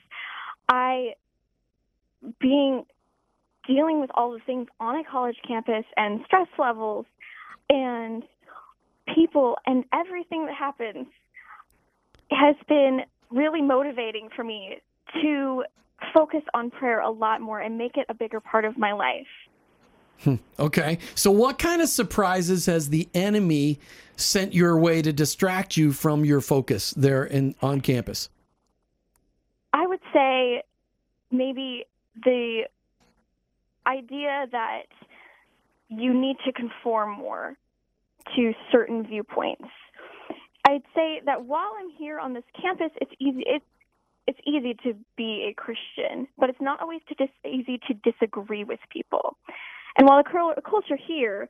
[0.70, 1.14] I
[2.40, 2.84] being
[3.66, 7.06] dealing with all the things on a college campus and stress levels
[7.68, 8.22] and
[9.14, 11.06] people and everything that happens
[12.30, 14.78] has been really motivating for me
[15.20, 15.64] to
[16.14, 19.26] focus on prayer a lot more and make it a bigger part of my life.
[20.22, 20.36] Hmm.
[20.58, 20.98] Okay.
[21.14, 23.80] So, what kind of surprises has the enemy
[24.16, 28.28] sent your way to distract you from your focus there in on campus?
[31.30, 31.84] Maybe
[32.24, 32.62] the
[33.86, 34.86] idea that
[35.88, 37.56] you need to conform more
[38.36, 39.68] to certain viewpoints.
[40.66, 43.42] I'd say that while I'm here on this campus, it's easy.
[43.46, 43.64] It's
[44.26, 48.62] it's easy to be a Christian, but it's not always to dis- easy to disagree
[48.62, 49.36] with people.
[49.98, 51.48] And while the culture here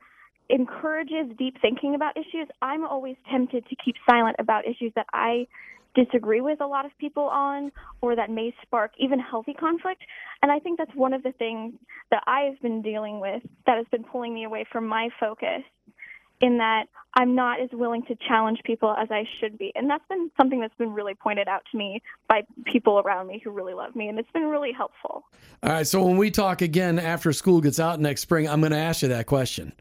[0.49, 5.47] encourages deep thinking about issues, I'm always tempted to keep silent about issues that I
[5.95, 10.03] disagree with a lot of people on or that may spark even healthy conflict.
[10.43, 11.75] And I think that's one of the things
[12.11, 15.63] that I've been dealing with that has been pulling me away from my focus
[16.41, 19.73] in that I'm not as willing to challenge people as I should be.
[19.75, 23.41] And that's been something that's been really pointed out to me by people around me
[23.43, 24.09] who really love me.
[24.09, 25.25] And it's been really helpful.
[25.63, 25.87] All right.
[25.87, 29.03] So when we talk again after school gets out next spring, I'm going to ask
[29.03, 29.73] you that question.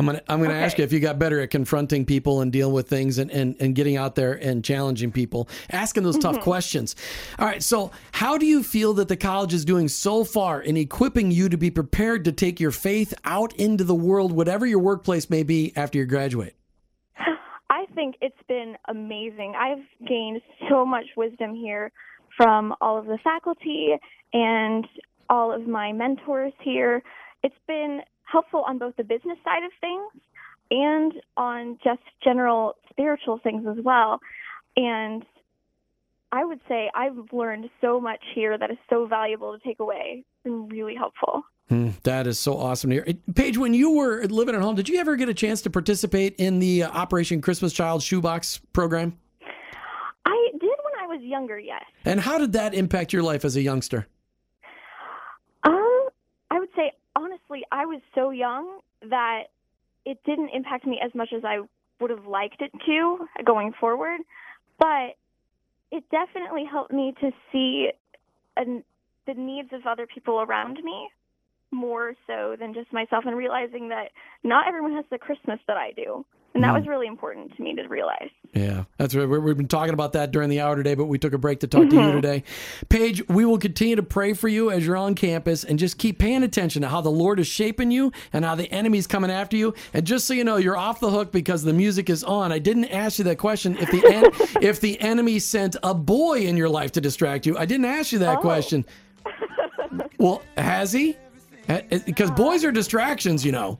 [0.00, 2.72] I'm gonna I'm gonna ask you if you got better at confronting people and dealing
[2.72, 6.44] with things and, and, and getting out there and challenging people, asking those tough mm-hmm.
[6.44, 6.96] questions.
[7.38, 10.78] All right, so how do you feel that the college is doing so far in
[10.78, 14.78] equipping you to be prepared to take your faith out into the world, whatever your
[14.78, 16.54] workplace may be after you graduate?
[17.68, 19.52] I think it's been amazing.
[19.54, 21.92] I've gained so much wisdom here
[22.38, 23.96] from all of the faculty
[24.32, 24.86] and
[25.28, 27.02] all of my mentors here.
[27.42, 28.00] It's been
[28.30, 30.22] helpful on both the business side of things
[30.70, 34.20] and on just general spiritual things as well.
[34.76, 35.24] And
[36.32, 40.18] I would say I've learned so much here that is so valuable to take away.
[40.24, 41.42] It's been really helpful.
[41.68, 43.14] Hmm, that is so awesome to hear.
[43.34, 46.34] Paige, when you were living at home, did you ever get a chance to participate
[46.36, 49.16] in the uh, Operation Christmas Child Shoebox program?
[50.24, 51.82] I did when I was younger, yes.
[52.04, 54.06] And how did that impact your life as a youngster?
[55.64, 56.08] Um,
[56.50, 56.92] I would say
[57.50, 59.44] honestly, I was so young that
[60.04, 61.60] it didn't impact me as much as I
[62.00, 64.20] would have liked it to going forward,
[64.78, 65.16] but
[65.90, 67.90] it definitely helped me to see
[68.56, 68.82] an,
[69.26, 71.08] the needs of other people around me
[71.72, 74.10] more so than just myself and realizing that
[74.42, 76.24] not everyone has the Christmas that I do.
[76.54, 76.88] And that was mm.
[76.88, 78.28] really important to me to realize.
[78.52, 79.24] Yeah, that's right.
[79.24, 81.68] We've been talking about that during the hour today, but we took a break to
[81.68, 82.16] talk to you mm-hmm.
[82.16, 82.42] today.
[82.88, 86.18] Paige, we will continue to pray for you as you're on campus and just keep
[86.18, 89.56] paying attention to how the Lord is shaping you and how the enemy's coming after
[89.56, 89.72] you.
[89.94, 92.50] And just so you know, you're off the hook because the music is on.
[92.50, 93.76] I didn't ask you that question.
[93.78, 97.56] If the en- if the enemy sent a boy in your life to distract you,
[97.56, 98.40] I didn't ask you that Oh.
[98.40, 98.84] question.
[100.18, 101.16] Well, has he?
[101.66, 103.78] Because eh, boys are distractions, you know.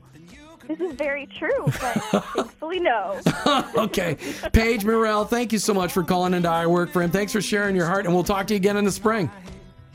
[0.71, 3.19] This is very true, but thankfully, no.
[3.77, 4.15] okay.
[4.53, 7.11] Paige Murrell, thank you so much for calling into I Work for Him.
[7.11, 9.29] Thanks for sharing your heart, and we'll talk to you again in the spring.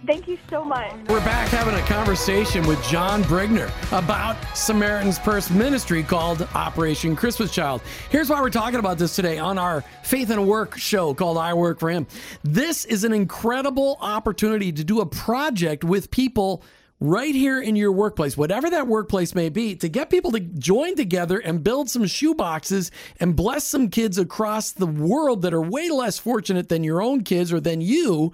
[0.07, 0.93] Thank you so much.
[1.09, 7.51] We're back having a conversation with Jon Brigner about Samaritan's Purse ministry called Operation Christmas
[7.51, 7.81] Child.
[8.11, 11.55] Here's why we're talking about this today on our Faith and Work show called I
[11.55, 12.07] Work for Him.
[12.45, 16.63] This is an incredible opportunity to do a project with people
[17.01, 20.97] right here in your workplace, whatever that workplace may be, to get people to join
[20.97, 22.91] together and build some shoe boxes
[23.21, 27.23] and bless some kids across the world that are way less fortunate than your own
[27.23, 28.33] kids or than you.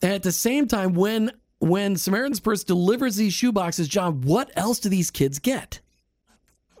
[0.00, 4.50] And at the same time, when when Samaritan's Purse delivers these shoe boxes, Jon, what
[4.56, 5.78] else do these kids get?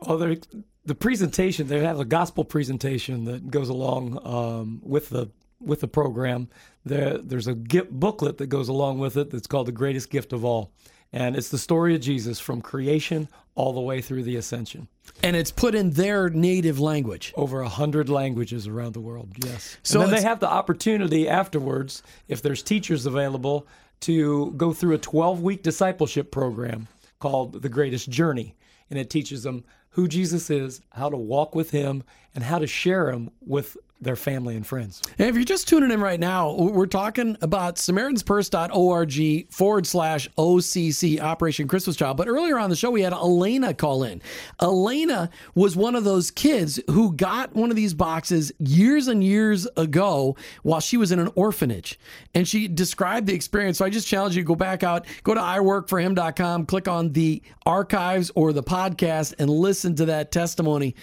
[0.04, 0.38] Oh, they're-
[0.84, 5.88] the presentation they have a gospel presentation that goes along um, with the with the
[5.88, 6.48] program.
[6.84, 10.32] There, there's a gift booklet that goes along with it that's called "The Greatest Gift
[10.32, 10.72] of All,"
[11.12, 14.88] and it's the story of Jesus from creation all the way through the ascension.
[15.22, 17.34] And it's put in their native language.
[17.36, 19.28] Over a hundred languages around the world.
[19.44, 19.76] Yes.
[19.82, 23.66] So and then they have the opportunity afterwards, if there's teachers available,
[24.00, 26.88] to go through a 12 week discipleship program
[27.20, 28.54] called The Greatest Journey.
[28.90, 32.02] And it teaches them who Jesus is, how to walk with him,
[32.34, 35.00] and how to share him with their family and friends.
[35.18, 41.20] And if you're just tuning in right now, we're talking about SamaritansPurse.org forward slash OCC
[41.20, 42.16] Operation Christmas Child.
[42.16, 44.20] But earlier on the show, we had Elena call in.
[44.60, 49.66] Elena was one of those kids who got one of these boxes years and years
[49.76, 51.98] ago while she was in an orphanage.
[52.34, 53.78] And she described the experience.
[53.78, 57.42] So I just challenge you to go back out, go to iworkforhim.com, click on the
[57.64, 60.94] archives or the podcast, and listen to that testimony.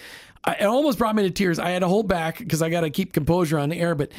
[0.44, 1.58] I, it almost brought me to tears.
[1.58, 4.12] I had to hold back because I got to keep composure on the air, but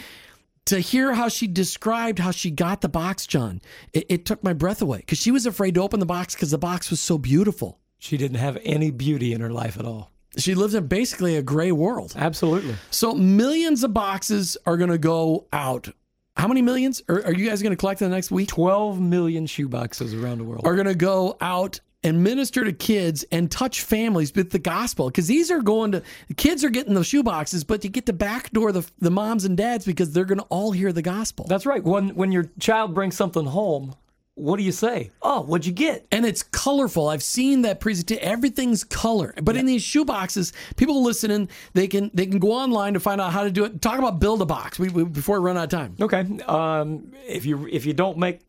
[0.66, 3.62] to hear how she described how she got the box, Jon,
[3.94, 6.52] it, it took my breath away because she was afraid to open the box because
[6.52, 7.80] the box was so beautiful.
[7.98, 10.12] She didn't have any beauty in her life at all.
[10.38, 12.14] She lives in basically a gray world.
[12.16, 12.76] Absolutely.
[12.90, 15.90] So millions of boxes are going to go out.
[16.38, 18.48] How many millions are, are you guys going to collect in the next week?
[18.48, 20.66] 12 million shoe boxes around the world.
[20.66, 25.08] Are going to go out and minister to kids and touch families with the gospel
[25.08, 26.04] because these are going to
[26.38, 29.58] kids are getting the shoe boxes, but you get to backdoor the the moms and
[29.58, 31.46] dads because they're going to all hear the gospel.
[31.48, 31.84] That's right.
[31.84, 33.96] When when your child brings something home,
[34.36, 35.12] what do you say?
[35.22, 36.08] Oh, what'd you get?
[36.12, 37.10] and it's colorful.
[37.10, 38.24] I've seen that presentation.
[38.24, 39.34] Everything's color.
[39.42, 43.22] But in these shoe boxes, people listening, they can they can go online to find
[43.22, 43.82] out how to do it.
[43.82, 44.80] Talk about build a box.
[44.80, 45.96] We, we before we run out of time.
[46.00, 46.26] Okay.
[46.48, 48.42] Um, if you if you don't make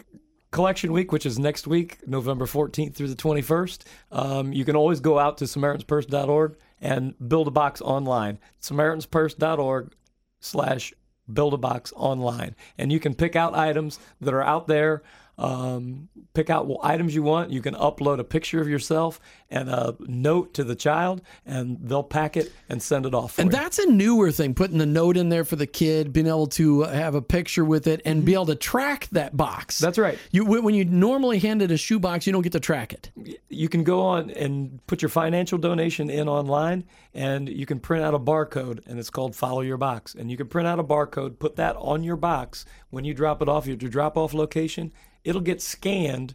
[0.52, 3.80] collection week, which is next week, November 14th through the 21st,
[4.12, 8.38] um, you can always go out to SamaritansPurse.org and build a box online.
[8.60, 9.92] SamaritansPurse.org
[10.38, 10.92] slash
[11.32, 12.54] build a box online.
[12.78, 15.02] And you can pick out items that are out there
[15.38, 17.50] um, pick out what items you want.
[17.50, 19.20] You can upload a picture of yourself
[19.50, 23.38] and a note to the child, and they'll pack it and send it off.
[23.38, 23.58] And you.
[23.58, 26.82] that's a newer thing, putting the note in there for the kid, being able to
[26.82, 29.78] have a picture with it, and be able to track that box.
[29.78, 30.18] That's right.
[30.30, 33.10] You when you normally hand it a shoebox, you don't get to track it.
[33.48, 38.04] you can go on and put your financial donation in online and you can print
[38.04, 40.84] out a barcode and it's called follow your box and you can print out a
[40.84, 44.32] barcode put that on your box when you drop it off at your drop off
[44.32, 44.92] location
[45.24, 46.34] it'll get scanned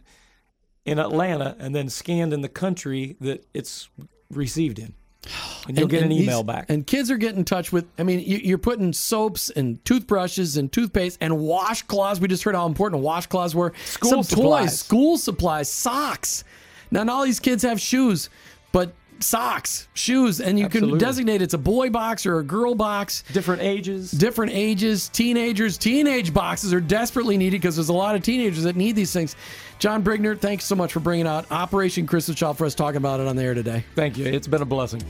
[0.84, 3.88] in atlanta and then scanned in the country that it's
[4.30, 4.94] received in
[5.66, 7.84] and you'll get an these- email back And kids are getting in touch with.
[7.98, 12.18] I mean, you, you're putting soaps and toothbrushes and toothpaste and washcloths.
[12.20, 13.74] We just heard how important washcloths were.
[13.84, 14.70] School Some supplies.
[14.70, 16.44] toys, school supplies, socks.
[16.90, 18.30] Now, not all these kids have shoes,
[18.72, 20.98] but socks, shoes, and you Absolutely.
[20.98, 23.24] can designate it's a boy box or a girl box.
[23.32, 28.22] different ages different ages, teenagers, teenage boxes are desperately needed because there's a lot of
[28.22, 29.36] teenagers that need these things.
[29.78, 33.20] Jon Brigner, thanks so much for bringing out Operation Christmas Child for us talking about
[33.20, 33.84] it on the air today.
[33.94, 35.02] thank you it's been a blessing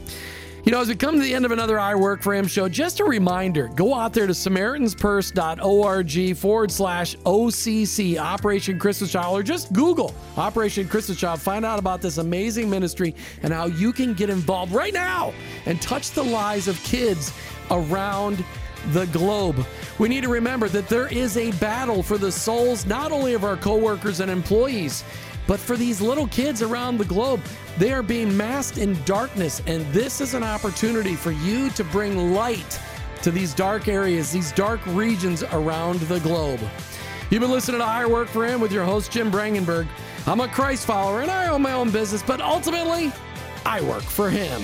[0.68, 2.68] You know, as we come to the end of another I Work for Him show,
[2.68, 9.42] just a reminder go out there to SamaritansPurse.org forward slash OCC, Operation Christmas Child, or
[9.42, 11.40] just Google Operation Christmas Child.
[11.40, 15.32] Find out about this amazing ministry and how you can get involved right now
[15.64, 17.32] and touch the lives of kids
[17.70, 18.44] around
[18.88, 19.64] the globe.
[19.98, 23.42] We need to remember that there is a battle for the souls not only of
[23.42, 25.02] our coworkers and employees,
[25.46, 27.40] but for these little kids around the globe,
[27.78, 29.62] they are being masked in darkness.
[29.66, 32.80] And this is an opportunity for you to bring light
[33.22, 36.60] to these dark areas, these dark regions around the globe.
[37.30, 39.86] You've been listening to I Work for Him with your host, Jim Brangenberg.
[40.26, 43.12] I'm a Christ follower and I own my own business, but ultimately,
[43.66, 44.62] I work for Him.